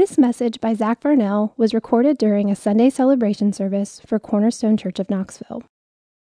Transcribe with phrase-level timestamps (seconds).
[0.00, 4.98] This message by Zach Varnell was recorded during a Sunday celebration service for Cornerstone Church
[4.98, 5.62] of Knoxville.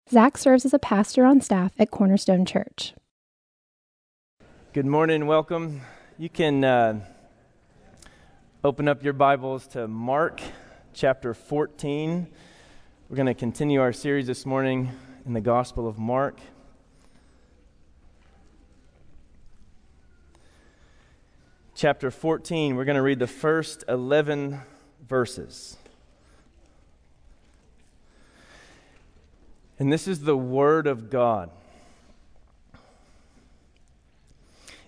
[0.09, 2.95] Zach serves as a pastor on staff at Cornerstone Church.
[4.73, 5.81] Good morning, welcome.
[6.17, 7.01] You can uh,
[8.63, 10.41] open up your Bibles to Mark
[10.95, 12.25] chapter 14.
[13.09, 14.89] We're going to continue our series this morning
[15.23, 16.39] in the Gospel of Mark.
[21.77, 22.75] Chapter 14.
[22.75, 24.61] We're going to read the first 11
[25.07, 25.77] verses.
[29.77, 31.51] And this is the Word of God.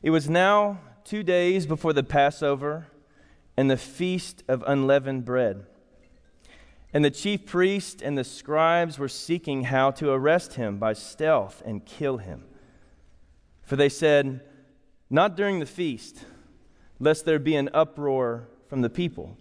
[0.02, 2.88] It was now two days before the Passover
[3.56, 5.67] and the feast of unleavened bread.
[6.92, 11.62] And the chief priest and the scribes were seeking how to arrest him by stealth
[11.64, 12.45] and kill him.
[13.62, 14.42] For they said,
[15.08, 16.26] Not during the feast
[16.99, 19.38] lest there be an uproar from the people.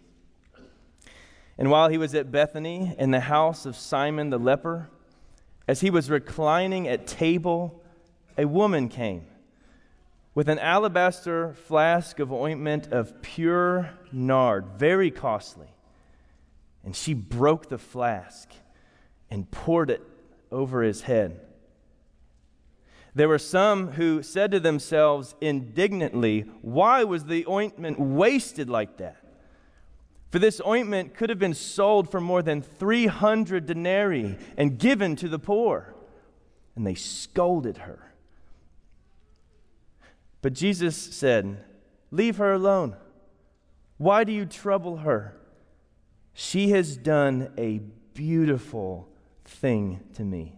[1.57, 4.89] And while he was at Bethany in the house of Simon the leper,
[5.67, 7.83] as he was reclining at table,
[8.37, 9.27] a woman came
[10.35, 15.67] with an alabaster flask of ointment of pure nard, very costly.
[16.85, 18.49] And she broke the flask
[19.31, 20.01] and poured it
[20.53, 21.41] over his head.
[23.19, 29.17] There were some who said to themselves indignantly, Why was the ointment wasted like that?
[30.31, 35.29] For this ointment could have been sold for more than 300 denarii and given to
[35.29, 35.97] the poor.
[36.77, 38.13] And they scolded her.
[40.41, 41.65] But Jesus said,
[42.13, 42.95] Leave her alone.
[43.97, 45.37] Why do you trouble her?
[46.35, 47.81] She has done a
[48.15, 49.09] beautiful
[49.45, 50.58] thing to me.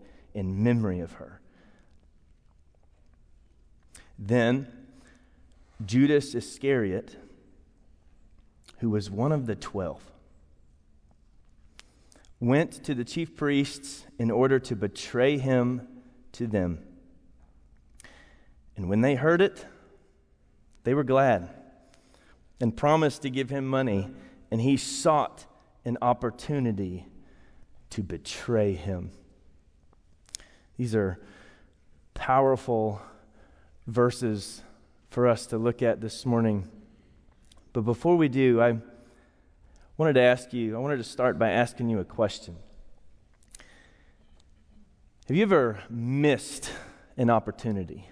[0.33, 1.41] in memory of her.
[4.17, 4.67] Then
[5.85, 7.15] Judas Iscariot,
[8.79, 10.01] who was one of the twelve,
[12.39, 15.87] went to the chief priests in order to betray him
[16.31, 16.83] to them.
[18.75, 19.65] And when they heard it,
[20.83, 21.49] they were glad
[22.59, 24.07] and promised to give him money,
[24.51, 25.45] and he sought
[25.83, 27.07] an opportunity
[27.89, 29.11] to betray him.
[30.81, 31.19] These are
[32.15, 33.03] powerful
[33.85, 34.63] verses
[35.11, 36.67] for us to look at this morning.
[37.71, 38.79] But before we do, I
[39.95, 42.55] wanted to ask you, I wanted to start by asking you a question.
[45.27, 46.71] Have you ever missed
[47.15, 48.09] an opportunity?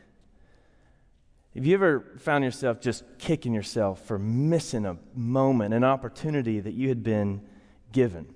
[1.56, 6.76] Have you ever found yourself just kicking yourself for missing a moment, an opportunity that
[6.76, 7.42] you had been
[7.92, 8.32] given?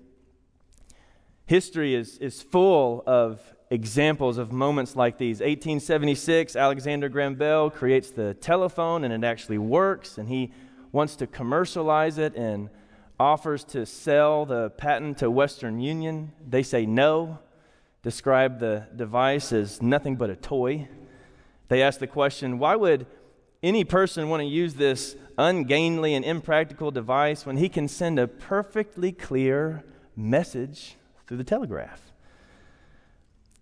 [1.45, 5.39] History is, is full of examples of moments like these.
[5.39, 10.51] 1876, Alexander Graham Bell creates the telephone and it actually works, and he
[10.91, 12.69] wants to commercialize it and
[13.19, 16.34] offers to sell the patent to Western Union.
[16.47, 17.39] They say no,
[18.03, 20.88] describe the device as nothing but a toy.
[21.67, 23.07] They ask the question why would
[23.63, 28.28] any person want to use this ungainly and impractical device when he can send a
[28.28, 29.84] perfectly clear
[30.16, 30.95] message
[31.25, 32.12] through the telegraph?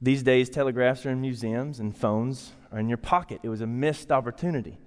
[0.04, 3.42] These days, telegraphs are in museums and phones are in your pocket.
[3.44, 4.80] It was a missed opportunity.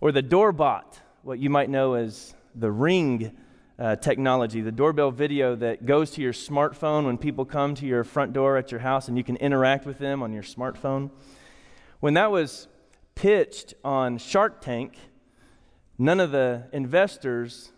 [0.00, 3.36] Or the doorbot, what you might know as the ring
[3.78, 8.02] uh, technology, the doorbell video that goes to your smartphone when people come to your
[8.02, 11.10] front door at your house and you can interact with them on your smartphone.
[12.00, 12.66] When that was
[13.14, 14.96] pitched on Shark Tank,
[15.98, 17.70] none of the investors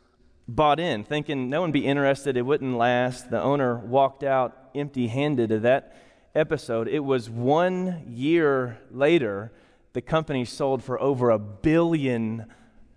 [0.48, 3.30] bought in, thinking no one would be interested, it wouldn't last.
[3.30, 5.94] The owner walked out empty handed of that
[6.34, 9.52] episode, it was one year later
[9.92, 12.46] the company sold for over a billion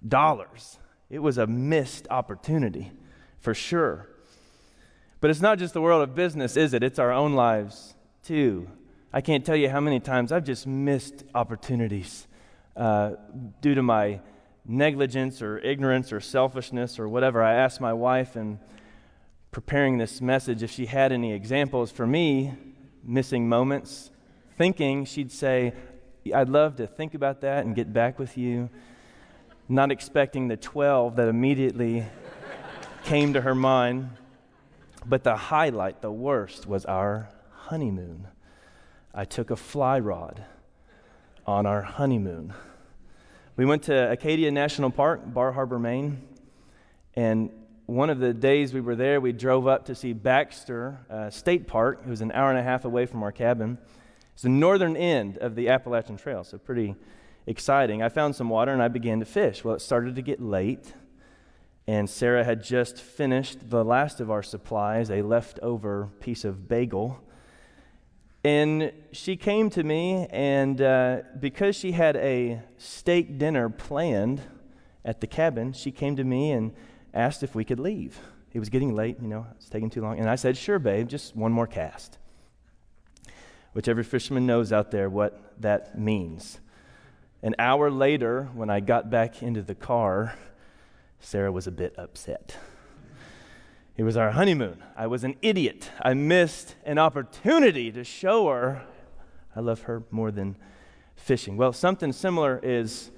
[0.07, 0.79] dollars.
[1.09, 2.91] It was a missed opportunity
[3.39, 4.07] for sure.
[5.19, 6.83] But it's not just the world of business, is it?
[6.83, 8.67] It's our own lives too.
[9.11, 12.27] I can't tell you how many times I've just missed opportunities
[12.75, 13.13] uh,
[13.61, 14.19] due to my
[14.65, 17.41] negligence or ignorance or selfishness or whatever.
[17.41, 18.59] I asked my wife in
[19.51, 22.53] preparing this message if she had any examples for me
[23.05, 24.11] missing moments,
[24.57, 25.73] thinking she'd say,
[26.33, 28.69] I'd love to think about that and get back with you.
[29.67, 32.05] not expecting the 12 that immediately
[33.03, 34.09] came to her mind.
[35.05, 38.27] But the highlight, the worst, was our honeymoon.
[39.13, 40.43] I took a fly rod
[41.45, 42.53] on our honeymoon.
[43.55, 46.21] We went to Acadia National Park, Bar Harbor, Maine,
[47.15, 47.51] and
[47.85, 51.67] one of the days we were there, we drove up to see Baxter uh, State
[51.67, 52.01] Park.
[52.05, 53.77] It was an hour and a half away from our cabin.
[54.33, 56.95] It's the northern end of the Appalachian Trail, so pretty
[57.45, 58.01] exciting.
[58.01, 59.63] I found some water and I began to fish.
[59.63, 60.93] Well, it started to get late,
[61.87, 67.21] and Sarah had just finished the last of our supplies, a leftover piece of bagel.
[68.43, 74.41] And she came to me, and uh, because she had a steak dinner planned
[75.03, 76.73] at the cabin, she came to me and
[77.15, 78.19] asked if we could leave.
[78.53, 80.19] It was getting late, you know, it's taking too long.
[80.19, 82.17] And I said, Sure, babe, just one more cast.
[83.73, 86.59] Which every fisherman knows out there what that means.
[87.41, 90.35] An hour later, when I got back into the car,
[91.19, 92.57] Sarah was a bit upset.
[93.97, 94.83] It was our honeymoon.
[94.95, 95.89] I was an idiot.
[96.01, 98.85] I missed an opportunity to show her
[99.55, 100.57] I love her more than
[101.15, 101.55] fishing.
[101.55, 103.11] Well, something similar is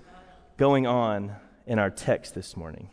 [0.55, 1.35] going on
[1.65, 2.89] in our text this morning.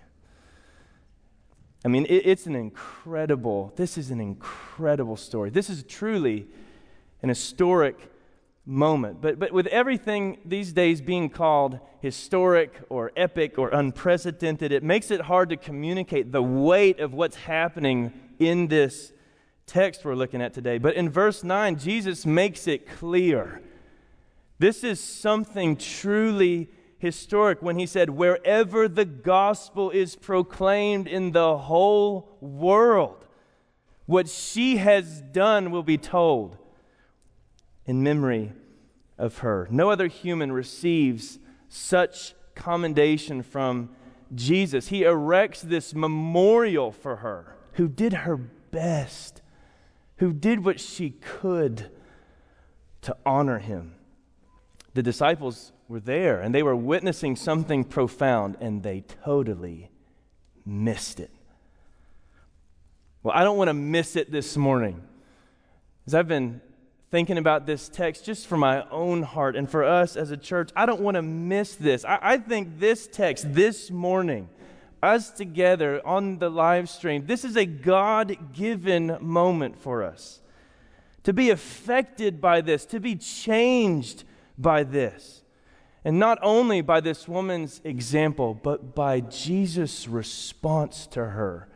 [1.85, 5.51] I mean, it, it's an incredible, this is an incredible story.
[5.51, 6.47] This is truly
[7.23, 8.11] an historic
[8.67, 9.21] moment.
[9.21, 15.11] But, but with everything these days being called historic or epic or unprecedented, it makes
[15.11, 19.13] it hard to communicate the weight of what's happening in this
[19.67, 20.79] text we're looking at today.
[20.79, 23.61] But in verse 9, Jesus makes it clear.
[24.59, 26.71] This is something truly
[27.05, 33.27] historic when he said, Wherever the gospel is proclaimed in the whole world,
[34.07, 36.57] what she has done will be told
[37.85, 38.53] in memory
[39.19, 39.69] of her.
[39.71, 43.91] No other human receives such commendation from
[44.35, 44.89] Jesus.
[44.89, 49.43] He erects this memorial for her who did her best,
[50.17, 51.91] who did what she could
[53.03, 53.95] to honor him.
[54.95, 59.91] The disciples were there and they were witnessing something profound and they totally
[60.65, 61.31] missed it.
[63.23, 65.03] Well, I don't want to miss it this morning.
[66.07, 66.61] As I've been
[67.11, 70.71] thinking about this text just for my own heart and for us as a church,
[70.77, 72.05] I don't want to miss this.
[72.05, 74.49] I, I think this text this morning,
[75.03, 80.41] us together on the live stream, this is a God given moment for us
[81.25, 84.25] to be affected by this, to be changed
[84.59, 85.43] by this.
[86.05, 91.69] And not only by this woman's example, but by Jesus' response to her.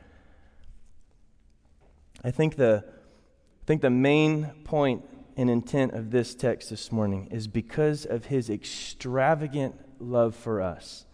[2.22, 5.02] I think the, I think the main point
[5.36, 11.06] and intent of this text this morning is because of his extravagant love for us.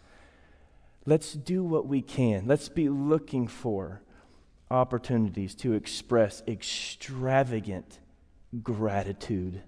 [1.06, 2.46] Let's do what we can.
[2.46, 4.00] Let's be looking for
[4.70, 7.98] opportunities to express extravagant
[8.62, 9.62] gratitude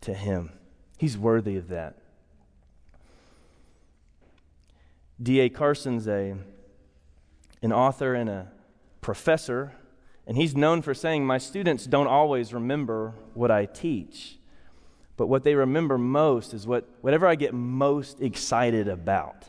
[0.00, 0.52] to him.
[1.02, 1.96] He's worthy of that.
[5.20, 5.48] D.A.
[5.48, 6.36] Carson's a,
[7.60, 8.52] an author and a
[9.00, 9.72] professor,
[10.28, 14.38] and he's known for saying, My students don't always remember what I teach,
[15.16, 19.46] but what they remember most is what, whatever I get most excited about.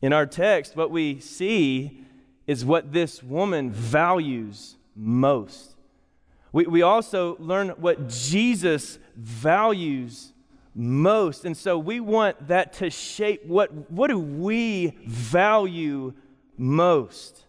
[0.00, 2.00] In our text, what we see
[2.46, 5.74] is what this woman values most.
[6.50, 10.32] We, we also learn what Jesus values
[10.74, 11.44] most.
[11.44, 16.12] And so we want that to shape what, what do we value
[16.56, 17.44] most?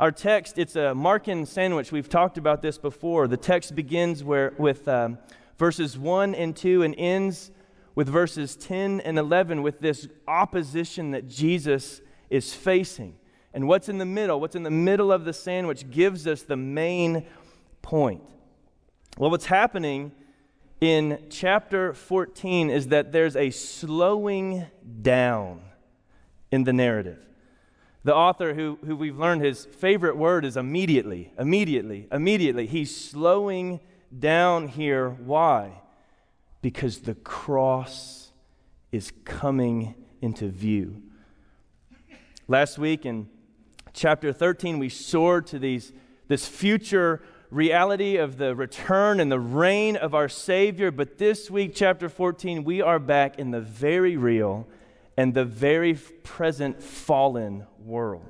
[0.00, 1.92] Our text, it's a Markan sandwich.
[1.92, 3.28] We've talked about this before.
[3.28, 5.18] The text begins where, with um,
[5.58, 7.52] verses 1 and 2 and ends
[7.94, 13.16] with verses 10 and 11 with this opposition that Jesus is facing.
[13.52, 16.56] And what's in the middle, what's in the middle of the sandwich, gives us the
[16.56, 17.24] main
[17.82, 18.22] point.
[19.16, 20.10] Well, what's happening
[20.80, 24.66] in chapter 14 is that there's a slowing
[25.02, 25.62] down
[26.50, 27.18] in the narrative.
[28.04, 32.66] The author, who, who we've learned his favorite word is immediately, immediately, immediately.
[32.66, 33.80] He's slowing
[34.16, 35.08] down here.
[35.08, 35.80] Why?
[36.60, 38.30] Because the cross
[38.92, 41.02] is coming into view.
[42.46, 43.28] Last week in
[43.94, 45.92] chapter 13, we soared to these,
[46.28, 47.22] this future
[47.54, 50.90] reality of the return and the reign of our Savior.
[50.90, 54.66] But this week, chapter 14, we are back in the very real
[55.16, 58.28] and the very present fallen world.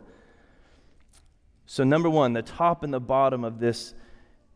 [1.65, 3.95] So, number one, the top and the bottom of this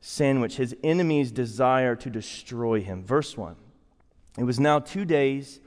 [0.00, 3.02] sandwich, his enemies desire to destroy him.
[3.02, 3.56] Verse 1
[4.36, 5.60] It was now two days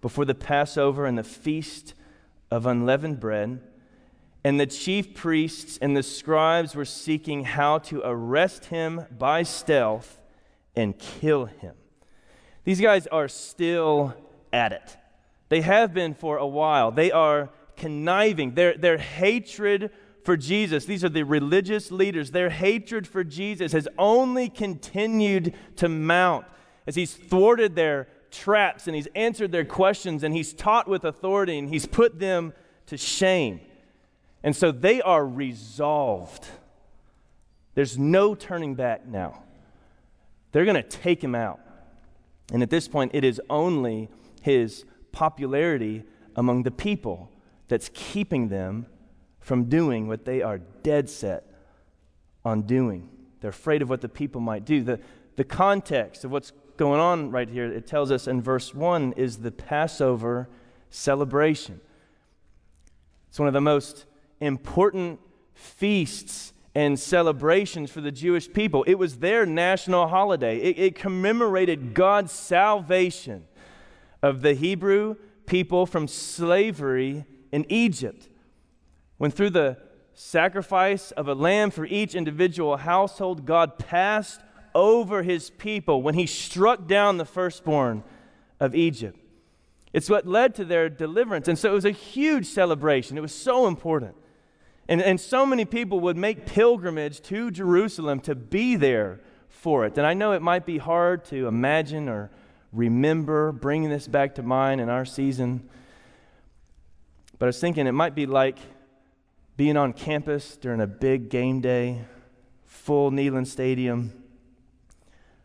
[0.00, 1.94] before the Passover and the feast
[2.50, 3.60] of unleavened bread.
[4.44, 10.20] And the chief priests and the scribes were seeking how to arrest him by stealth
[10.76, 11.74] and kill him.
[12.64, 14.14] These guys are still
[14.52, 14.96] at it.
[15.48, 16.90] They have been for a while.
[16.90, 18.54] They are conniving.
[18.54, 19.90] Their, their hatred
[20.24, 25.88] for Jesus, these are the religious leaders, their hatred for Jesus has only continued to
[25.88, 26.46] mount
[26.86, 31.58] as he's thwarted their traps and he's answered their questions and he's taught with authority
[31.58, 32.54] and he's put them
[32.86, 33.60] to shame.
[34.44, 36.46] And so they are resolved.
[37.74, 39.42] There's no turning back now.
[40.52, 41.60] They're going to take him out.
[42.52, 44.10] And at this point, it is only
[44.42, 46.04] his popularity
[46.36, 47.32] among the people
[47.68, 48.86] that's keeping them
[49.40, 51.46] from doing what they are dead set
[52.44, 53.08] on doing.
[53.40, 54.82] They're afraid of what the people might do.
[54.82, 55.00] The,
[55.36, 59.38] the context of what's going on right here, it tells us in verse 1, is
[59.38, 60.50] the Passover
[60.90, 61.80] celebration.
[63.30, 64.04] It's one of the most
[64.40, 65.20] important
[65.54, 68.82] feasts and celebrations for the Jewish people.
[68.84, 73.46] It was their national holiday, it, it commemorated God's salvation
[74.22, 78.28] of the Hebrew people from slavery in Egypt.
[79.18, 79.78] When through the
[80.14, 84.40] sacrifice of a lamb for each individual household, God passed
[84.74, 88.02] over his people when he struck down the firstborn
[88.58, 89.18] of Egypt.
[89.92, 91.46] It's what led to their deliverance.
[91.46, 93.16] And so it was a huge celebration.
[93.16, 94.16] It was so important.
[94.88, 99.96] And, and so many people would make pilgrimage to Jerusalem to be there for it.
[99.96, 102.30] And I know it might be hard to imagine or
[102.72, 105.68] remember bringing this back to mind in our season.
[107.38, 108.58] But I was thinking it might be like
[109.56, 112.04] being on campus during a big game day,
[112.64, 114.24] full Neyland Stadium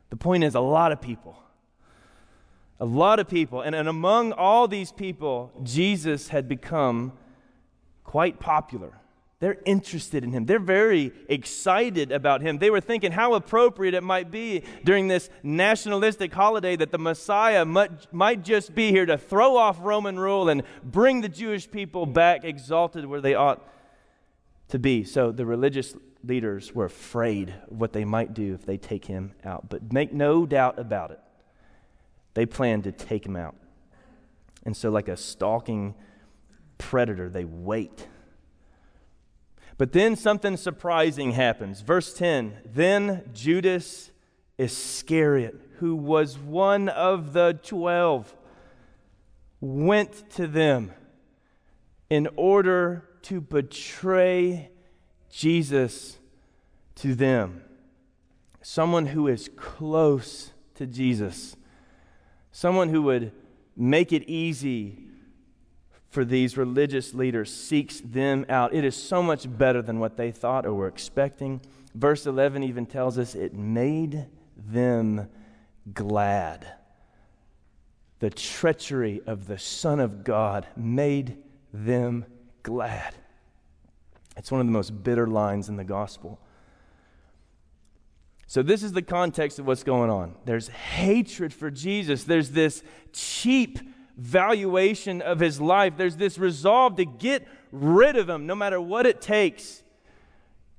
[0.09, 1.37] the point is, a lot of people.
[2.79, 3.61] A lot of people.
[3.61, 7.13] And, and among all these people, Jesus had become
[8.03, 8.93] quite popular.
[9.39, 10.45] They're interested in him.
[10.45, 12.57] They're very excited about him.
[12.57, 17.63] They were thinking how appropriate it might be during this nationalistic holiday that the Messiah
[17.63, 22.05] might, might just be here to throw off Roman rule and bring the Jewish people
[22.05, 23.65] back exalted where they ought
[24.67, 25.05] to be.
[25.05, 29.31] So the religious leaders were afraid of what they might do if they take him
[29.45, 29.69] out.
[29.69, 31.19] But make no doubt about it,
[32.33, 33.55] they planned to take him out.
[34.65, 35.95] And so, like a stalking
[36.77, 38.07] predator, they wait.
[39.79, 41.79] But then something surprising happens.
[41.79, 44.11] Verse 10 Then Judas
[44.57, 48.35] Iscariot, who was one of the twelve,
[49.61, 50.91] went to them
[52.09, 54.69] in order to betray
[55.29, 56.17] Jesus
[56.95, 57.63] to them.
[58.61, 61.55] Someone who is close to Jesus.
[62.51, 63.31] Someone who would
[63.77, 65.07] make it easy
[66.09, 68.73] for these religious leaders, seeks them out.
[68.73, 71.61] It is so much better than what they thought or were expecting.
[71.93, 74.25] Verse 11 even tells us it made
[74.57, 75.29] them
[75.93, 76.67] glad.
[78.19, 81.37] The treachery of the Son of God made
[81.73, 82.25] them
[82.63, 83.15] glad.
[84.35, 86.39] It's one of the most bitter lines in the gospel.
[88.47, 90.33] So, this is the context of what's going on.
[90.45, 93.77] There's hatred for Jesus, there's this cheap
[94.19, 99.05] valuation of his life, there's this resolve to get rid of him no matter what
[99.05, 99.83] it takes.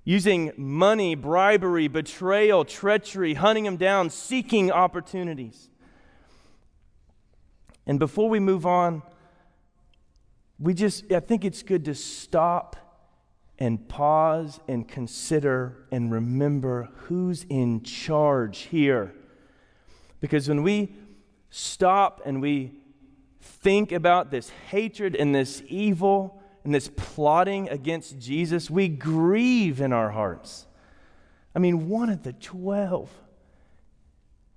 [0.04, 5.68] Using money, bribery, betrayal, treachery, hunting him down, seeking opportunities.
[7.87, 9.02] And before we move on,
[10.59, 12.76] we just, I think it's good to stop
[13.59, 19.14] and pause and consider and remember who's in charge here.
[20.20, 20.94] Because when we
[21.50, 22.73] stop and we
[23.40, 29.92] think about this hatred and this evil and this plotting against Jesus, we grieve in
[29.92, 30.66] our hearts.
[31.54, 33.11] I mean, one of the 12,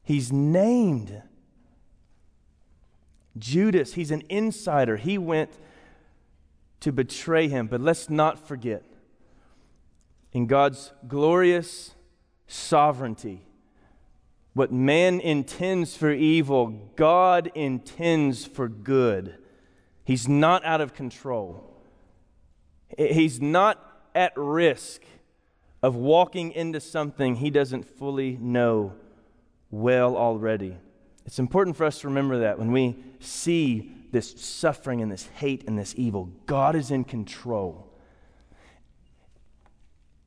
[0.03, 1.21] he's named.
[3.37, 4.97] Judas, he's an insider.
[4.97, 5.51] He went
[6.81, 7.67] to betray him.
[7.67, 8.83] But let's not forget
[10.33, 11.95] in God's glorious
[12.47, 13.45] sovereignty.
[14.53, 19.37] What man intends for evil, God intends for good.
[20.03, 21.63] He's not out of control.
[22.97, 23.79] He's not
[24.13, 25.01] at risk
[25.81, 28.93] of walking into something he doesn't fully know
[29.71, 30.77] well already.
[31.25, 35.63] It's important for us to remember that when we see this suffering and this hate
[35.67, 37.89] and this evil, God is in control.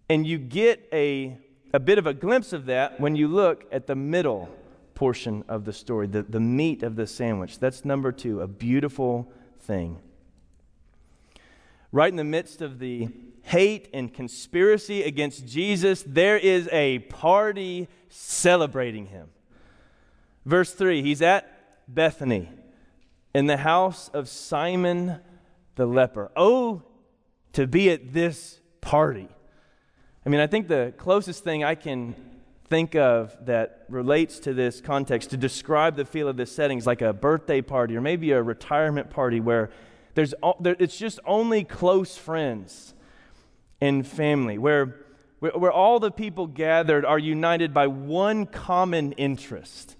[0.08, 1.38] And you get a,
[1.72, 4.48] a bit of a glimpse of that when you look at the middle
[4.94, 7.58] portion of the story, the, the meat of the sandwich.
[7.58, 9.30] That's number two, a beautiful
[9.60, 9.98] thing.
[11.92, 13.08] Right in the midst of the
[13.42, 19.28] hate and conspiracy against Jesus, there is a party celebrating him.
[20.44, 21.48] Verse 3 He's at
[21.86, 22.48] Bethany
[23.34, 25.20] in the house of Simon
[25.76, 26.30] the leper.
[26.34, 26.82] Oh,
[27.52, 29.28] to be at this party.
[30.26, 32.16] I mean, I think the closest thing I can
[32.68, 36.86] think of that relates to this context to describe the feel of this setting is
[36.86, 39.70] like a birthday party or maybe a retirement party where
[40.14, 42.92] there's there, it's just only close friends
[43.80, 44.96] and family where,
[45.38, 49.94] where, where all the people gathered are united by one common interest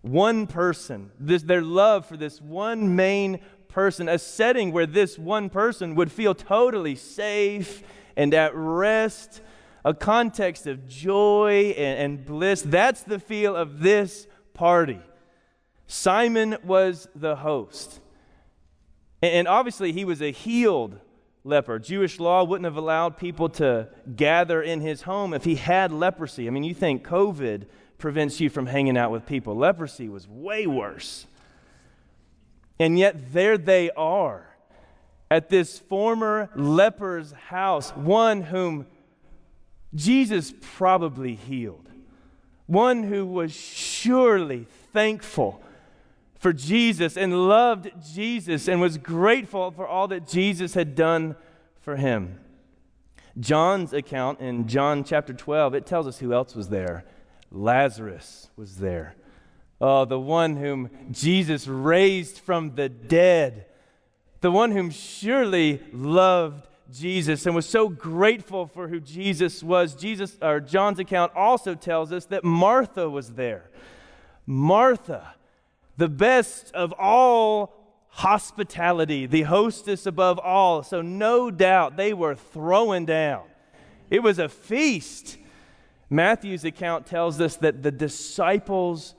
[0.00, 1.10] one person.
[1.18, 6.10] This their love for this one main person a setting where this one person would
[6.10, 7.82] feel totally safe
[8.16, 9.40] and at rest
[9.84, 12.62] a context of joy and, and bliss.
[12.62, 15.00] That's the feel of this party.
[15.86, 18.00] Simon was the host.
[19.20, 20.98] And, and obviously, he was a healed
[21.44, 21.78] leper.
[21.78, 26.46] Jewish law wouldn't have allowed people to gather in his home if he had leprosy.
[26.46, 27.66] I mean, you think COVID
[27.98, 31.26] prevents you from hanging out with people, leprosy was way worse.
[32.78, 34.53] And yet, there they are
[35.34, 38.86] at this former leper's house, one whom
[39.92, 41.88] Jesus probably healed,
[42.66, 45.60] one who was surely thankful
[46.38, 51.34] for Jesus and loved Jesus and was grateful for all that Jesus had done
[51.80, 52.38] for him.
[53.36, 57.04] John's account in John chapter 12, it tells us who else was there.
[57.50, 59.16] Lazarus was there.
[59.80, 63.66] Oh, the one whom Jesus raised from the dead,
[64.44, 69.94] the one whom surely loved Jesus and was so grateful for who Jesus was.
[69.94, 73.70] Jesus or John's account also tells us that Martha was there.
[74.44, 75.34] Martha,
[75.96, 77.72] the best of all
[78.08, 80.82] hospitality, the hostess above all.
[80.82, 83.44] So no doubt they were throwing down.
[84.10, 85.38] It was a feast.
[86.10, 89.14] Matthew's account tells us that the disciples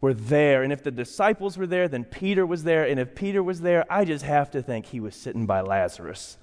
[0.00, 0.62] were there.
[0.62, 2.84] And if the disciples were there, then Peter was there.
[2.84, 6.38] And if Peter was there, I just have to think he was sitting by Lazarus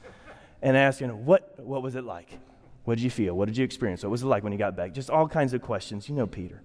[0.62, 2.39] and asking, what, what was it like?
[2.84, 3.36] What did you feel?
[3.36, 4.04] What did you experience?
[4.04, 4.93] What was it like when you got back?
[4.93, 6.08] Just all kinds of questions.
[6.08, 6.62] You know Peter.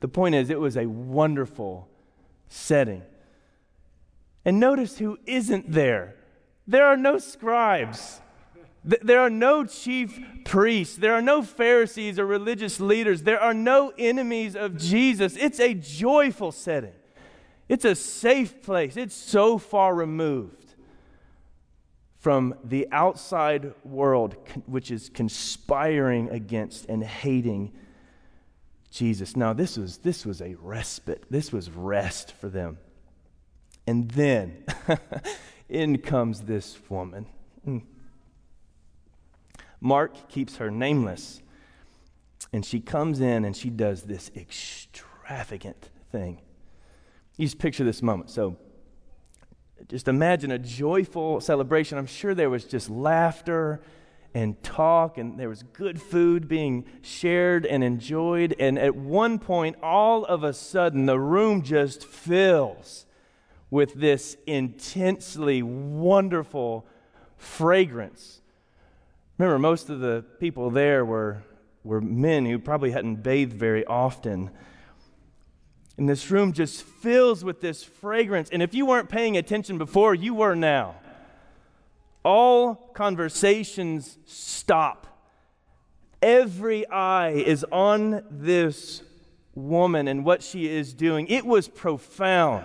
[0.00, 1.88] The point is, it was a wonderful
[2.48, 3.02] setting.
[4.44, 6.16] And notice who isn't there.
[6.66, 8.20] There are no scribes.
[8.86, 10.96] There are no chief priests.
[10.96, 13.24] There are no Pharisees or religious leaders.
[13.24, 15.36] There are no enemies of Jesus.
[15.36, 16.92] It's a joyful setting.
[17.68, 18.96] It's a safe place.
[18.96, 20.74] It's so far removed
[22.16, 27.72] from the outside world, which is conspiring against and hating
[28.92, 29.34] Jesus.
[29.34, 32.78] Now, this was, this was a respite, this was rest for them.
[33.84, 34.64] And then
[35.68, 37.26] in comes this woman.
[37.64, 37.78] Hmm.
[39.86, 41.42] Mark keeps her nameless.
[42.52, 46.40] And she comes in and she does this extravagant thing.
[47.36, 48.30] You just picture this moment.
[48.30, 48.56] So,
[49.88, 51.98] just imagine a joyful celebration.
[51.98, 53.80] I'm sure there was just laughter
[54.34, 58.56] and talk, and there was good food being shared and enjoyed.
[58.58, 63.06] And at one point, all of a sudden, the room just fills
[63.70, 66.86] with this intensely wonderful
[67.36, 68.40] fragrance.
[69.38, 71.42] Remember, most of the people there were,
[71.84, 74.50] were men who probably hadn't bathed very often.
[75.98, 78.48] And this room just fills with this fragrance.
[78.50, 80.96] And if you weren't paying attention before, you were now.
[82.24, 85.06] All conversations stop.
[86.22, 89.02] Every eye is on this
[89.54, 91.26] woman and what she is doing.
[91.28, 92.64] It was profound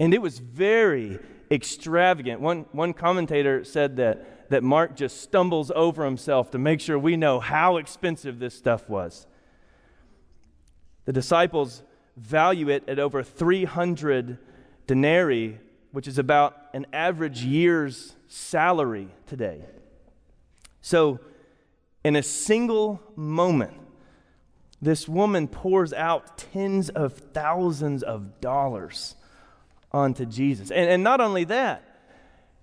[0.00, 1.18] and it was very
[1.50, 2.40] extravagant.
[2.40, 7.16] One, one commentator said that, that Mark just stumbles over himself to make sure we
[7.16, 9.26] know how expensive this stuff was.
[11.04, 11.82] The disciples
[12.16, 14.38] value it at over 300
[14.86, 15.58] denarii,
[15.92, 19.62] which is about an average year's salary today.
[20.80, 21.20] So,
[22.04, 23.74] in a single moment,
[24.80, 29.16] this woman pours out tens of thousands of dollars
[29.90, 30.70] onto Jesus.
[30.70, 31.87] And, and not only that,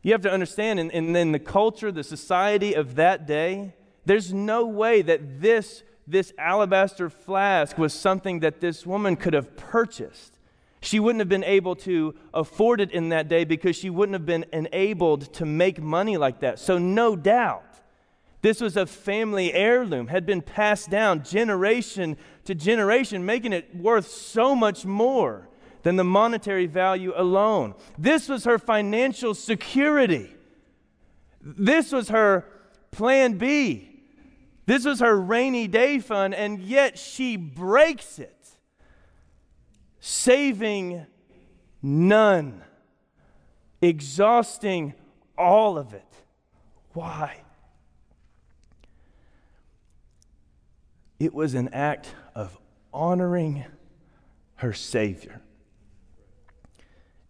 [0.06, 3.74] you have to understand in, in the culture, the society of that day,
[4.06, 9.58] there's no way that this this alabaster flask was something that this woman could have
[9.58, 10.38] purchased.
[10.82, 14.28] She wouldn't have been able to afford it in that day because she wouldn't have
[14.28, 16.60] been enabled to make money like that.
[16.60, 17.64] So, no doubt,
[18.46, 24.08] This was a family heirloom, had been passed down generation to generation, making it worth
[24.08, 25.50] so much more
[25.86, 27.76] than the monetary value alone.
[27.96, 30.36] This was her financial security.
[31.40, 32.44] This was her
[32.90, 34.02] plan B.
[34.66, 38.48] This was her rainy day fund, and yet she breaks it,
[40.00, 41.06] saving
[41.84, 42.64] none,
[43.80, 44.96] exhausting
[45.38, 46.14] all of it.
[46.94, 47.44] Why?
[51.20, 52.58] It was an act of
[52.92, 53.66] honoring
[54.56, 55.42] her Savior.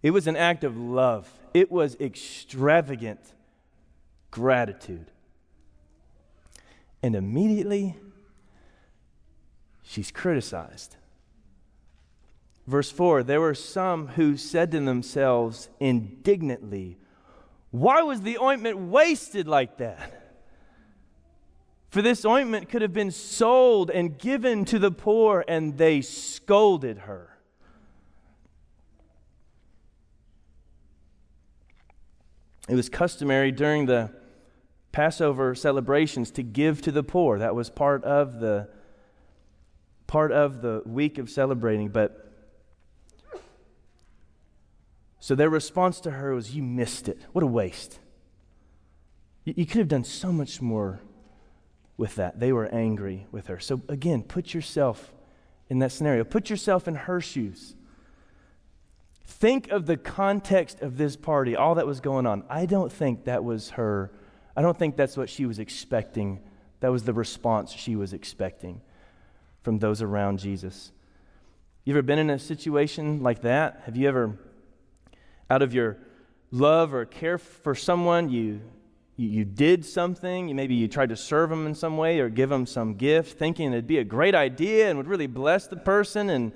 [0.05, 1.27] It was an act of love.
[1.55, 3.19] It was extravagant
[4.29, 5.09] gratitude.
[7.01, 7.97] And immediately,
[9.81, 10.95] she's criticized.
[12.67, 16.99] Verse 4 There were some who said to themselves indignantly,
[17.71, 20.35] Why was the ointment wasted like that?
[21.89, 26.99] For this ointment could have been sold and given to the poor, and they scolded
[26.99, 27.34] her.
[32.67, 34.11] It was customary during the
[34.91, 37.39] Passover celebrations to give to the poor.
[37.39, 38.69] That was part of the
[40.07, 42.25] part of the week of celebrating, but
[45.25, 47.19] so their response to her was, You missed it.
[47.31, 47.97] What a waste.
[49.43, 51.01] You, you could have done so much more
[51.97, 52.39] with that.
[52.39, 53.59] They were angry with her.
[53.59, 55.15] So, again, put yourself
[55.67, 57.75] in that scenario, put yourself in her shoes.
[59.25, 62.43] Think of the context of this party, all that was going on.
[62.49, 64.11] I don't think that was her,
[64.55, 66.39] I don't think that's what she was expecting.
[66.79, 68.81] That was the response she was expecting
[69.63, 70.91] from those around Jesus.
[71.83, 73.81] You ever been in a situation like that?
[73.85, 74.37] Have you ever,
[75.49, 75.97] out of your
[76.51, 78.61] love or care for someone, you
[79.17, 82.29] you, you did something, you, maybe you tried to serve them in some way or
[82.29, 85.77] give them some gift, thinking it'd be a great idea and would really bless the
[85.77, 86.51] person and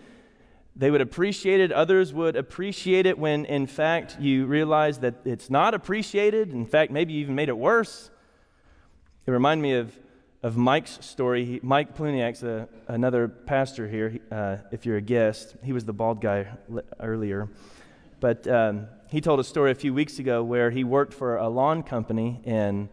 [0.80, 1.74] they would appreciate it.
[1.74, 6.54] Others would appreciate it when, in fact, you realize that it's not appreciated.
[6.54, 8.10] In fact, maybe you even made it worse.
[9.28, 10.00] It reminded me of,
[10.42, 11.44] of Mike's story.
[11.44, 15.58] He, Mike Pluniak's a, another pastor here, uh, if you're a guest.
[15.64, 16.48] He was the bald guy
[17.02, 17.50] earlier.
[18.22, 21.50] But um, he told a story a few weeks ago where he worked for a
[21.50, 22.88] lawn company and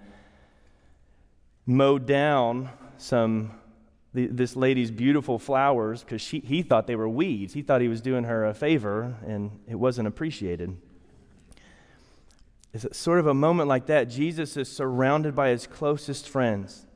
[1.67, 2.69] mowed down
[2.99, 3.53] some
[4.17, 7.53] the, this lady's beautiful flowers because he thought they were weeds.
[7.53, 10.75] He thought he was doing her a favor, and it wasn't appreciated.
[12.73, 14.05] It's sort of a moment like that.
[14.05, 16.87] Jesus is surrounded by his closest friends,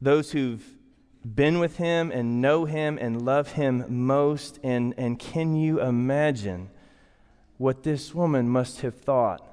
[0.00, 0.64] those who've
[1.22, 4.58] been with him and know him and love him most.
[4.62, 6.70] And, and can you imagine
[7.58, 9.46] what this woman must have thought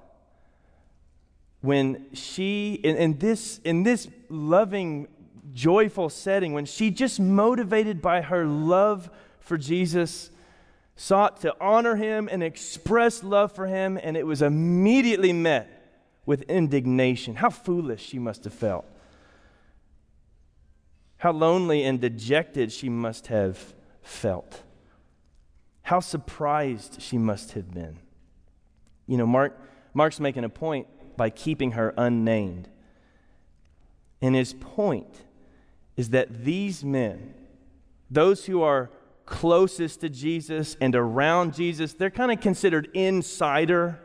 [1.63, 5.07] when she, in, in, this, in this loving,
[5.51, 10.29] joyful setting, when she just motivated by her love for Jesus,
[10.95, 15.69] sought to honor him and express love for him, and it was immediately met
[16.25, 17.35] with indignation.
[17.35, 18.85] How foolish she must have felt.
[21.17, 24.61] How lonely and dejected she must have felt.
[25.83, 27.97] How surprised she must have been.
[29.07, 29.59] You know, Mark,
[29.93, 32.69] Mark's making a point by keeping her unnamed.
[34.21, 35.23] And his point
[35.95, 37.33] is that these men,
[38.09, 38.89] those who are
[39.25, 43.99] closest to Jesus and around Jesus, they're kind of considered insider.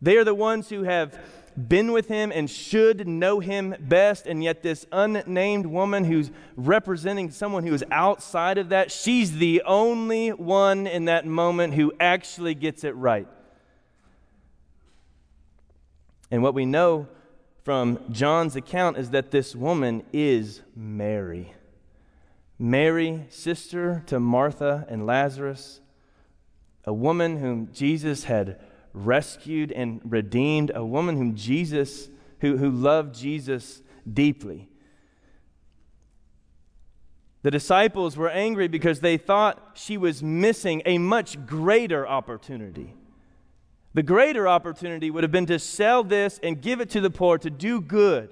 [0.00, 1.18] They are the ones who have
[1.56, 4.26] been with him and should know him best.
[4.26, 9.62] And yet, this unnamed woman who's representing someone who is outside of that, she's the
[9.66, 13.28] only one in that moment who actually gets it right.
[16.30, 17.08] And what we know
[17.62, 21.54] from John's account is that this woman is Mary.
[22.58, 25.80] Mary, sister to Martha and Lazarus,
[26.84, 28.60] a woman whom Jesus had
[28.92, 32.08] rescued and redeemed, a woman whom Jesus,
[32.40, 34.68] who, who loved Jesus deeply.
[37.42, 42.94] The disciples were angry because they thought she was missing a much greater opportunity.
[43.94, 47.38] The greater opportunity would have been to sell this and give it to the poor,
[47.38, 48.30] to do good.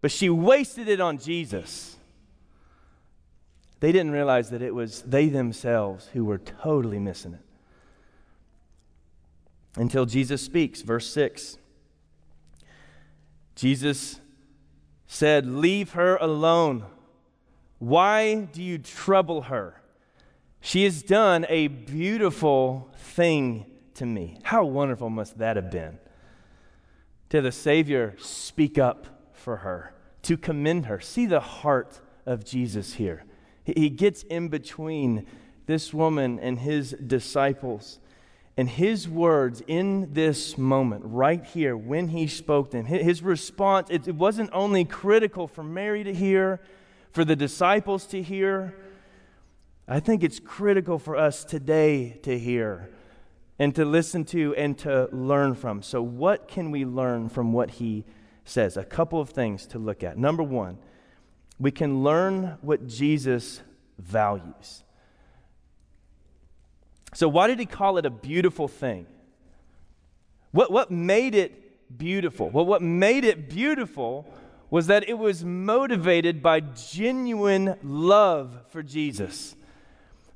[0.00, 1.96] But she wasted it on Jesus.
[3.80, 7.40] They didn't realize that it was they themselves who were totally missing it
[9.76, 10.80] until Jesus speaks.
[10.80, 11.58] Verse 6.
[13.54, 14.20] Jesus
[15.06, 16.84] said, Leave her alone.
[17.78, 19.82] Why do you trouble her?
[20.60, 24.38] She has done a beautiful thing to me.
[24.42, 25.98] How wonderful must that have been?
[27.30, 31.00] To the Savior speak up for her, to commend her.
[31.00, 33.24] See the heart of Jesus here.
[33.64, 35.26] He gets in between
[35.66, 37.98] this woman and his disciples.
[38.56, 44.14] And his words in this moment, right here, when he spoke them, his response, it,
[44.14, 46.60] wasn't only critical for Mary to hear,
[47.12, 48.74] for the disciples to hear.
[49.86, 52.88] I think it's critical for us today to hear
[53.58, 55.82] and to listen to and to learn from.
[55.82, 58.04] So, what can we learn from what he
[58.44, 58.76] says?
[58.76, 60.18] A couple of things to look at.
[60.18, 60.78] Number one,
[61.58, 63.62] we can learn what Jesus
[63.98, 64.82] values.
[67.14, 69.06] So, why did he call it a beautiful thing?
[70.52, 72.50] What, what made it beautiful?
[72.50, 74.26] Well, what made it beautiful
[74.68, 79.54] was that it was motivated by genuine love for Jesus.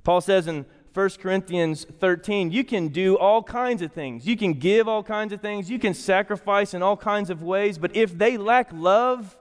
[0.04, 4.26] Paul says in 1 Corinthians 13, you can do all kinds of things.
[4.26, 5.70] You can give all kinds of things.
[5.70, 7.79] You can sacrifice in all kinds of ways.
[7.79, 9.37] But if they lack love,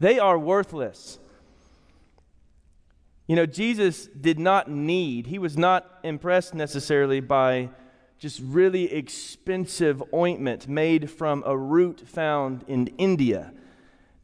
[0.00, 1.20] they are worthless.
[3.28, 7.70] You know, Jesus did not need, he was not impressed necessarily by
[8.18, 13.52] just really expensive ointment made from a root found in India.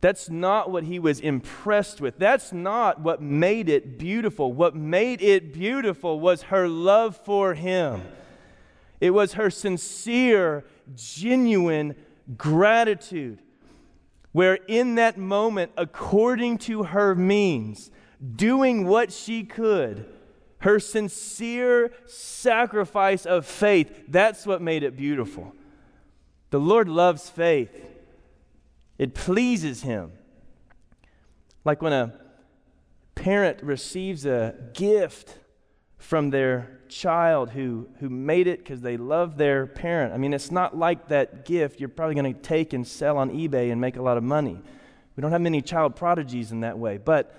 [0.01, 2.19] That's not what he was impressed with.
[2.19, 4.53] That's not what made it beautiful.
[4.53, 8.03] What made it beautiful was her love for him.
[9.01, 11.97] It was her sincere, genuine
[12.37, 13.41] gratitude,
[14.33, 17.91] where in that moment, according to her means,
[18.37, 20.07] doing what she could,
[20.59, 25.55] her sincere sacrifice of faith, that's what made it beautiful.
[26.51, 27.71] The Lord loves faith.
[28.99, 30.13] It pleases him.
[31.65, 32.15] Like when a
[33.15, 35.39] parent receives a gift
[35.99, 40.13] from their child who, who made it because they love their parent.
[40.13, 43.31] I mean, it's not like that gift you're probably going to take and sell on
[43.31, 44.61] eBay and make a lot of money.
[45.17, 47.35] We don't have many child prodigies in that way, but,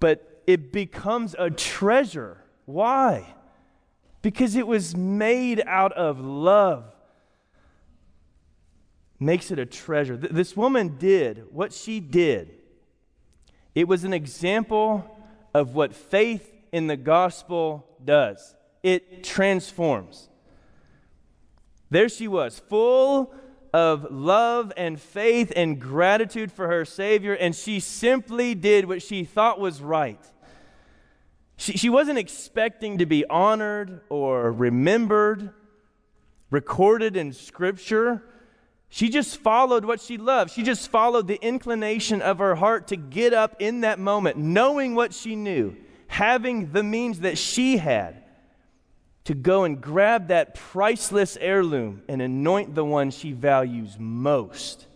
[0.00, 2.38] but it becomes a treasure.
[2.66, 3.34] Why?
[4.20, 6.92] Because it was made out of love
[9.20, 10.16] makes it a treasure.
[10.16, 12.54] Th- this woman did what she did.
[13.74, 15.04] It was an example
[15.54, 20.28] of what faith in the gospel does it transforms.
[21.90, 23.34] There she was, full
[23.72, 29.24] of love and faith and gratitude for her Savior, and she simply did what she
[29.24, 30.20] thought was right.
[31.56, 35.50] She, she wasn't expecting to be honored or remembered,
[36.50, 38.22] recorded in Scripture.
[38.90, 40.50] She just followed what she loved.
[40.50, 44.94] She just followed the inclination of her heart to get up in that moment, knowing
[44.94, 48.22] what she knew, having the means that she had
[49.24, 54.86] to go and grab that priceless heirloom and anoint the one she values most.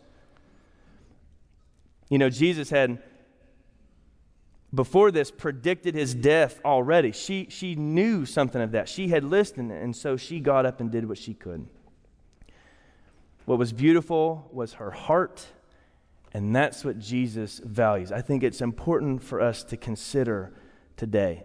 [2.09, 3.03] You know, Jesus had,
[4.75, 7.13] before this, predicted his death already.
[7.13, 8.89] She, she knew something of that.
[8.89, 11.69] She had listened, and so she got up and did what she could.
[13.45, 15.47] What was beautiful was her heart,
[16.33, 18.13] and that's what Jesus values.
[18.13, 20.53] I think it's important for us to consider
[20.97, 21.45] today.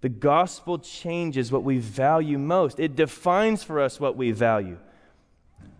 [0.00, 4.78] The gospel changes what we value most, it defines for us what we value.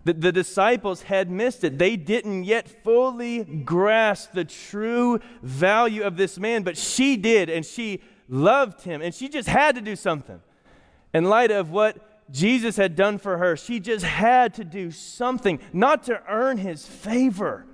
[0.04, 1.78] The, the disciples had missed it.
[1.78, 7.64] They didn't yet fully grasp the true value of this man, but she did, and
[7.64, 10.40] she loved him, and she just had to do something.
[11.14, 13.56] In light of what Jesus had done for her.
[13.56, 17.66] She just had to do something, not to earn his favor,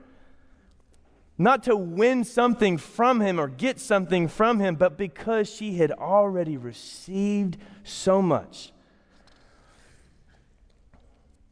[1.39, 5.93] not to win something from him or get something from him, but because she had
[5.93, 8.73] already received so much.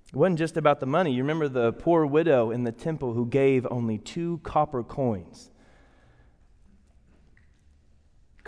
[0.09, 1.13] It wasn't just about the money.
[1.13, 5.51] You remember the poor widow in the temple who gave only two copper coins.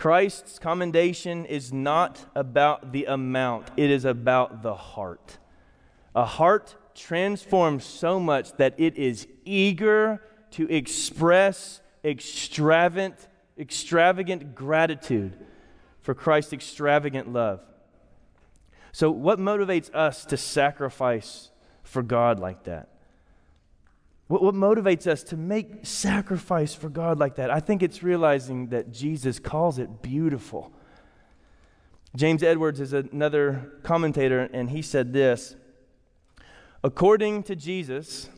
[0.01, 5.37] Christ's commendation is not about the amount, it is about the heart.
[6.15, 10.19] A heart transformed so much that it is eager
[10.53, 13.27] to express extravagant,
[13.59, 15.37] extravagant gratitude
[16.01, 17.61] for Christ's extravagant love.
[18.93, 21.51] So, what motivates us to sacrifice
[21.83, 22.89] for God like that?
[24.31, 27.51] What, what motivates us to make sacrifice for God like that?
[27.51, 30.71] I think it's realizing that Jesus calls it beautiful.
[32.15, 35.57] James Edwards is another commentator, and he said this
[36.81, 38.29] According to Jesus,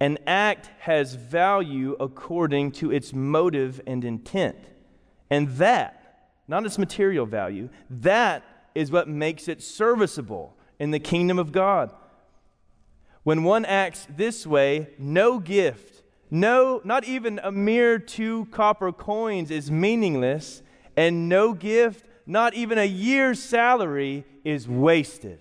[0.00, 4.58] an act has value according to its motive and intent.
[5.30, 8.42] And that, not its material value, that
[8.74, 11.94] is what makes it serviceable in the kingdom of God.
[13.26, 19.50] When one acts this way, no gift, No, not even a mere two copper coins
[19.50, 20.62] is meaningless,
[20.96, 25.40] and no gift, not even a year's salary, is wasted.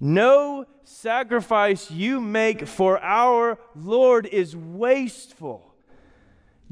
[0.00, 5.74] No sacrifice you make for our Lord is wasteful.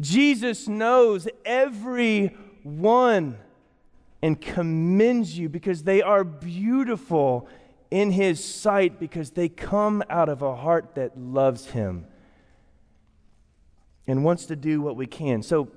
[0.00, 3.36] Jesus knows every one
[4.22, 7.48] and commends you because they are beautiful
[7.96, 12.06] in his sight because they come out of a heart that loves him
[14.06, 15.42] and wants to do what we can.
[15.42, 15.68] So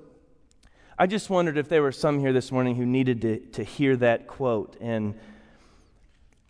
[0.97, 3.95] I just wondered if there were some here this morning who needed to, to hear
[3.95, 4.75] that quote.
[4.81, 5.17] And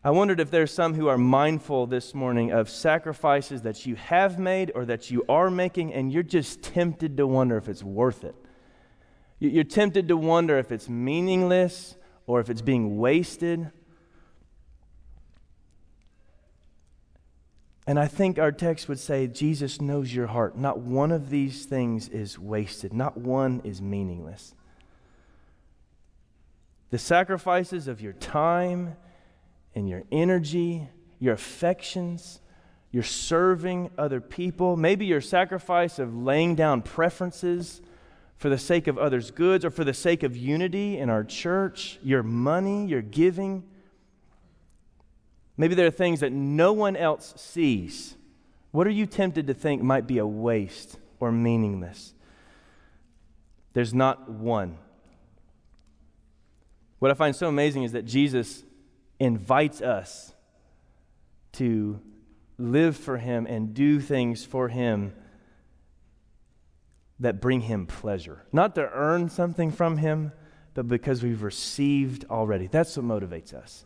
[0.04, 4.40] I wondered if there's some who are mindful this morning of sacrifices that you have
[4.40, 8.24] made or that you are making, and you're just tempted to wonder if it's worth
[8.24, 8.36] it.
[9.38, 13.70] You're tempted to wonder if it's meaningless or if it's being wasted.
[17.90, 20.56] And I think our text would say Jesus knows your heart.
[20.56, 24.54] Not one of these things is wasted, not one is meaningless.
[26.92, 28.96] The sacrifices of your time
[29.74, 32.42] and your energy, your affections,
[32.92, 37.82] your serving other people, maybe your sacrifice of laying down preferences
[38.38, 41.98] for the sake of others' goods or for the sake of unity in our church,
[42.04, 43.64] your money, your giving
[45.60, 48.16] Maybe there are things that no one else sees.
[48.72, 52.14] What are you tempted to think might be a waste or meaningless?
[53.74, 54.78] There's not one.
[57.00, 58.64] What I find so amazing is that Jesus
[59.20, 60.34] invites us
[61.54, 62.00] to
[62.58, 65.14] live for Him and do things for Him
[67.20, 68.46] that bring Him pleasure.
[68.54, 70.32] Not to earn something from Him,
[70.74, 72.68] but because we've received already.
[72.68, 73.84] That's what motivates us.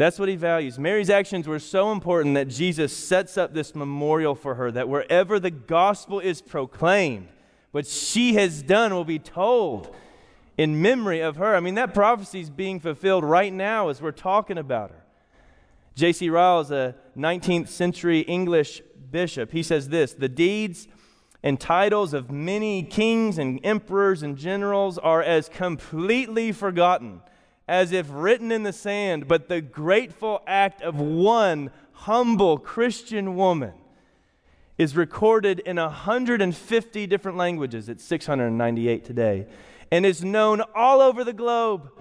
[0.00, 0.78] That's what he values.
[0.78, 5.38] Mary's actions were so important that Jesus sets up this memorial for her that wherever
[5.38, 7.28] the gospel is proclaimed,
[7.72, 9.94] what she has done will be told
[10.56, 11.54] in memory of her.
[11.54, 15.04] I mean, that prophecy is being fulfilled right now as we're talking about her.
[15.96, 16.30] J.C.
[16.30, 19.52] Ryle is a 19th century English bishop.
[19.52, 20.88] He says this The deeds
[21.42, 27.20] and titles of many kings and emperors and generals are as completely forgotten
[27.70, 33.74] as if written in the sand, but the grateful act of one humble Christian woman
[34.76, 37.88] is recorded in 150 different languages.
[37.88, 39.46] It's 698 today,
[39.92, 41.92] and is known all over the globe.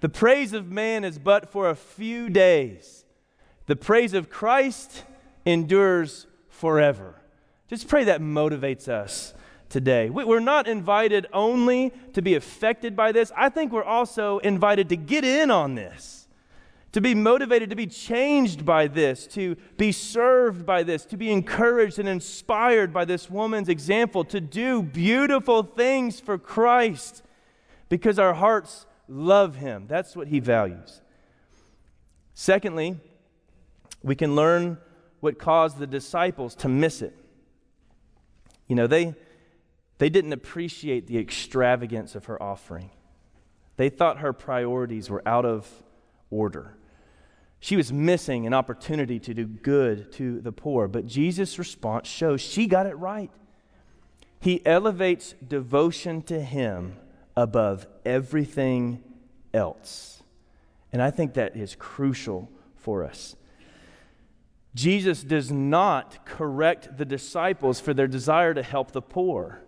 [0.00, 3.04] The praise of man is but for a few days.
[3.66, 5.04] The praise of Christ
[5.44, 7.22] endures forever.
[7.68, 9.32] Just pray that motivates us
[9.68, 10.10] today.
[10.10, 14.96] We're not invited only to be affected by this, I think we're also invited to
[14.96, 16.28] get in on this,
[16.92, 21.30] to be motivated, to be changed by this, to be served by this, to be
[21.30, 27.22] encouraged and inspired by this woman's example, to do beautiful things for Christ
[27.88, 29.86] because our hearts love Him.
[29.88, 31.00] That's what He values.
[32.34, 32.98] Secondly,
[34.02, 34.78] we can learn
[35.20, 37.16] what caused the disciples to miss it.
[38.68, 39.14] You know, they
[39.98, 42.90] they didn't appreciate the extravagance of her offering.
[43.76, 45.68] They thought her priorities were out of
[46.30, 46.76] order.
[47.60, 50.88] She was missing an opportunity to do good to the poor.
[50.88, 53.30] But Jesus' response shows she got it right.
[54.40, 56.96] He elevates devotion to Him
[57.36, 59.02] above everything
[59.52, 60.22] else.
[60.92, 63.36] And I think that is crucial for us.
[64.74, 69.60] Jesus does not correct the disciples for their desire to help the poor.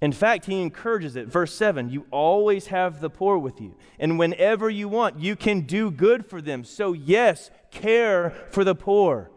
[0.00, 1.26] In fact, he encourages it.
[1.26, 5.62] Verse 7 You always have the poor with you, and whenever you want, you can
[5.62, 6.64] do good for them.
[6.64, 9.30] So, yes, care for the poor,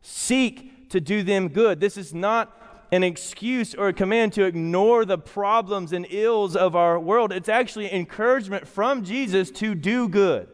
[0.00, 1.80] seek to do them good.
[1.80, 2.60] This is not
[2.92, 7.32] an excuse or a command to ignore the problems and ills of our world.
[7.32, 10.48] It's actually encouragement from Jesus to do good.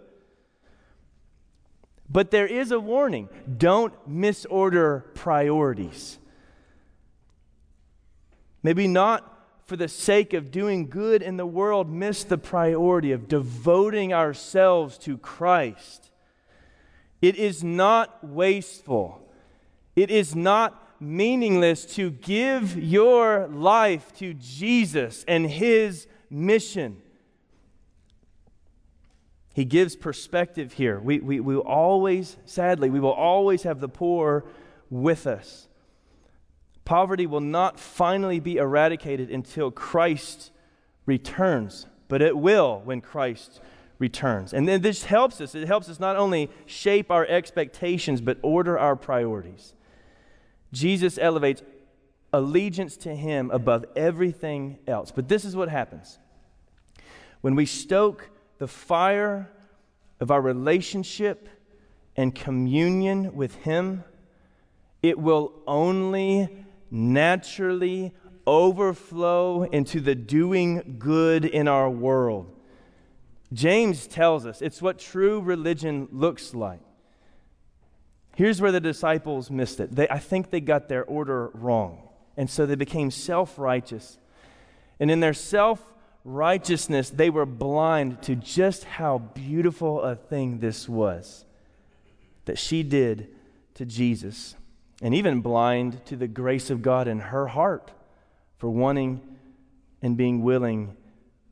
[2.08, 6.18] But there is a warning don't misorder priorities.
[8.62, 9.29] Maybe not
[9.70, 14.98] for the sake of doing good in the world, miss the priority of devoting ourselves
[14.98, 16.10] to Christ.
[17.22, 19.24] It is not wasteful.
[19.94, 27.00] It is not meaningless to give your life to Jesus and his mission.
[29.54, 30.98] He gives perspective here.
[30.98, 34.46] We, we, we always, sadly, we will always have the poor
[34.90, 35.68] with us.
[36.90, 40.50] Poverty will not finally be eradicated until Christ
[41.06, 43.60] returns, but it will when Christ
[44.00, 44.52] returns.
[44.52, 45.54] And then this helps us.
[45.54, 49.72] It helps us not only shape our expectations, but order our priorities.
[50.72, 51.62] Jesus elevates
[52.32, 55.12] allegiance to Him above everything else.
[55.12, 56.18] But this is what happens
[57.40, 59.48] when we stoke the fire
[60.18, 61.48] of our relationship
[62.16, 64.02] and communion with Him,
[65.04, 68.12] it will only naturally
[68.46, 72.54] overflow into the doing good in our world.
[73.52, 76.80] James tells us it's what true religion looks like.
[78.36, 79.94] Here's where the disciples missed it.
[79.94, 82.08] They, I think they got their order wrong.
[82.36, 84.18] And so they became self righteous.
[84.98, 85.84] And in their self
[86.24, 91.44] righteousness, they were blind to just how beautiful a thing this was
[92.44, 93.28] that she did
[93.74, 94.54] to Jesus.
[95.00, 97.90] And even blind to the grace of God in her heart
[98.58, 99.20] for wanting
[100.02, 100.96] and being willing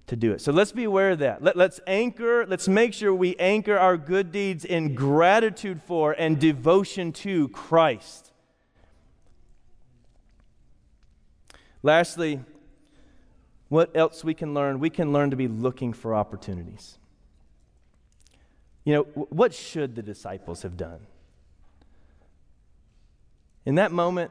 [0.09, 0.41] to do it.
[0.41, 1.43] So let's be aware of that.
[1.43, 6.39] Let, us anchor, let's make sure we anchor our good deeds in gratitude for and
[6.39, 8.33] devotion to Christ.
[11.83, 12.41] Lastly,
[13.69, 14.81] what else we can learn?
[14.81, 16.99] We can learn to be looking for opportunities.
[18.85, 21.01] You know, what should the disciples have done?
[23.69, 24.31] In that moment,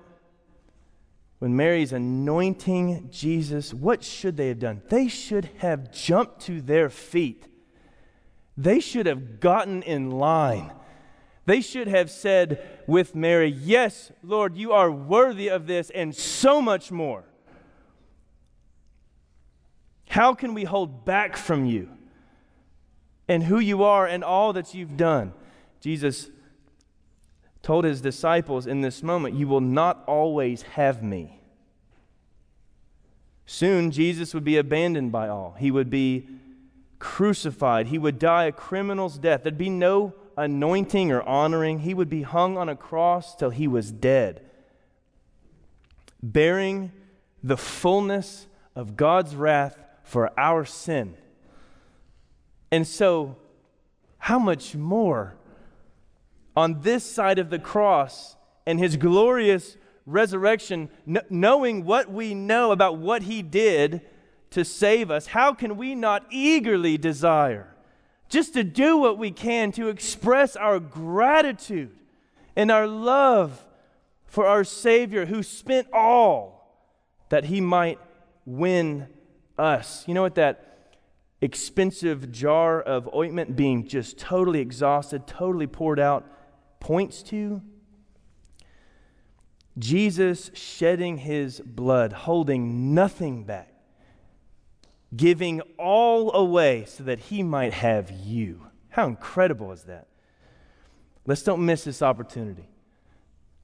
[1.37, 4.81] when Mary's anointing Jesus, what should they have done?
[4.89, 7.45] They should have jumped to their feet.
[8.57, 10.71] They should have gotten in line.
[11.45, 16.59] They should have said with Mary, Yes, Lord, you are worthy of this and so
[16.59, 17.23] much more.
[20.09, 21.89] How can we hold back from you
[23.27, 25.31] and who you are and all that you've done?
[25.79, 26.31] Jesus
[27.67, 31.41] told his disciples in this moment, You will not always have me.
[33.45, 35.53] Soon, Jesus would be abandoned by all.
[35.59, 36.29] He would be
[36.97, 37.87] crucified.
[37.87, 39.43] He would die a criminal's death.
[39.43, 41.79] There'd be no anointing or honoring.
[41.79, 44.45] He would be hung on a cross till he was dead,
[46.23, 46.93] bearing
[47.43, 48.47] the fullness
[48.77, 51.17] of God's wrath for our sin.
[52.71, 53.35] And so,
[54.19, 55.36] how much more
[56.57, 58.35] on this side of the cross
[58.65, 59.77] and his glorious
[60.07, 64.01] resurrection, kn- knowing what we know about what he did
[64.49, 67.75] to save us, how can we not eagerly desire
[68.27, 71.95] just to do what we can to express our gratitude
[72.55, 73.63] and our love
[74.25, 76.81] for our Savior who spent all
[77.29, 77.99] that he might
[78.47, 79.07] win
[79.59, 80.03] us?
[80.07, 80.95] You know what that
[81.39, 86.25] expensive jar of ointment being just totally exhausted, totally poured out?
[86.79, 87.61] Points to?
[89.77, 93.73] Jesus shedding his blood, holding nothing back,
[95.15, 98.67] giving all away so that he might have you.
[98.89, 100.07] How incredible is that?
[101.25, 102.67] Let's don't miss this opportunity.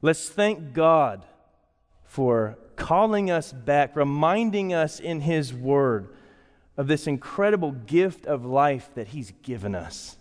[0.02, 1.26] Let's thank God
[2.04, 6.14] for calling us back, reminding us in his word
[6.78, 10.18] of this incredible gift of life that he's given us.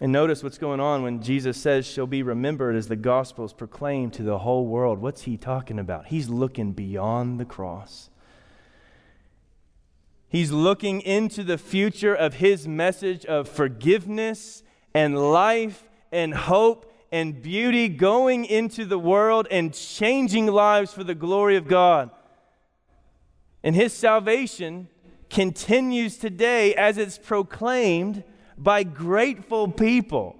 [0.00, 3.52] And notice what's going on when Jesus says she'll be remembered as the gospel is
[3.52, 4.98] proclaimed to the whole world.
[4.98, 6.06] What's he talking about?
[6.06, 8.10] He's looking beyond the cross.
[10.28, 17.40] He's looking into the future of his message of forgiveness and life and hope and
[17.40, 22.10] beauty going into the world and changing lives for the glory of God.
[23.62, 24.88] And his salvation
[25.30, 28.24] continues today as it's proclaimed
[28.56, 30.36] by grateful people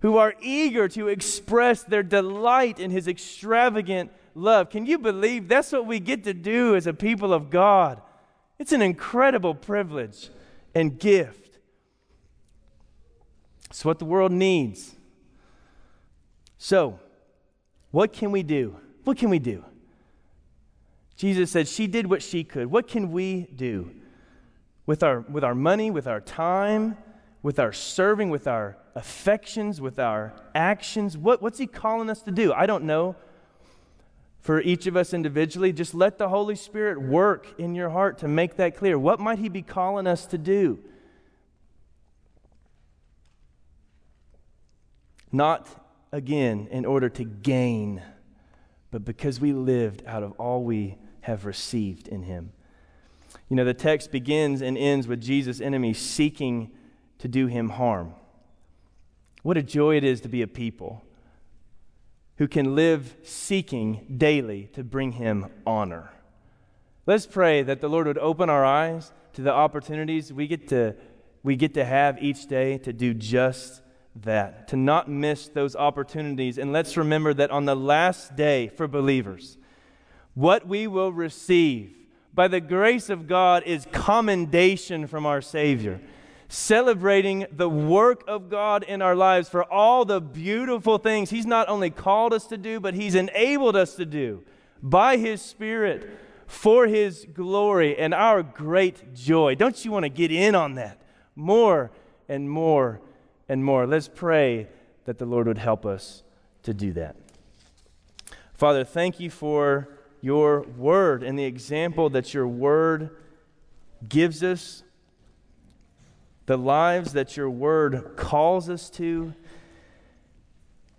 [0.00, 4.70] who are eager to express their delight in his extravagant love.
[4.70, 8.00] Can you believe that's what we get to do as a people of God?
[8.58, 10.30] It's an incredible privilege
[10.74, 11.58] and gift.
[13.70, 14.94] It's what the world needs.
[16.58, 16.98] So,
[17.90, 18.76] what can we do?
[19.04, 19.64] What can we do?
[21.16, 22.66] Jesus said she did what she could.
[22.66, 23.90] What can we do
[24.84, 26.96] with our, with our money, with our time,
[27.46, 31.16] with our serving, with our affections, with our actions?
[31.16, 32.52] What, what's He calling us to do?
[32.52, 33.14] I don't know.
[34.40, 38.26] For each of us individually, just let the Holy Spirit work in your heart to
[38.26, 38.98] make that clear.
[38.98, 40.80] What might He be calling us to do?
[45.30, 45.68] Not
[46.10, 48.02] again in order to gain,
[48.90, 52.50] but because we lived out of all we have received in Him.
[53.48, 56.72] You know, the text begins and ends with Jesus' enemies seeking
[57.18, 58.14] to do him harm.
[59.42, 61.02] What a joy it is to be a people
[62.38, 66.10] who can live seeking daily to bring him honor.
[67.06, 70.94] Let's pray that the Lord would open our eyes to the opportunities we get to,
[71.42, 73.82] we get to have each day to do just
[74.22, 76.58] that, to not miss those opportunities.
[76.58, 79.58] And let's remember that on the last day for believers,
[80.34, 81.94] What we will receive
[82.34, 85.98] by the grace of God is commendation from our Savior,
[86.48, 91.68] celebrating the work of God in our lives for all the beautiful things He's not
[91.68, 94.44] only called us to do, but He's enabled us to do
[94.82, 96.08] by His Spirit
[96.46, 99.54] for His glory and our great joy.
[99.54, 101.02] Don't you want to get in on that
[101.34, 101.90] more
[102.28, 103.00] and more
[103.48, 103.86] and more?
[103.86, 104.68] Let's pray
[105.04, 106.22] that the Lord would help us
[106.62, 107.16] to do that.
[108.54, 109.88] Father, thank you for
[110.20, 113.10] your word and the example that your word
[114.08, 114.82] gives us,
[116.46, 119.34] the lives that your word calls us to.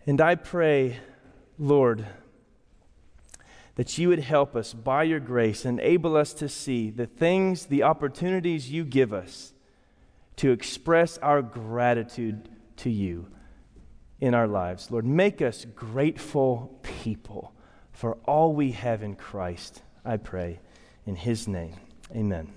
[0.06, 1.00] And I pray,
[1.58, 2.06] Lord,
[3.76, 7.84] that you would help us by your grace, enable us to see the things, the
[7.84, 9.54] opportunities you give us
[10.38, 13.28] to express our gratitude to you
[14.20, 14.90] in our lives.
[14.92, 17.54] Lord, make us grateful people
[17.92, 20.60] for all we have in Christ, I pray.
[21.06, 21.76] In his name,
[22.16, 22.57] amen.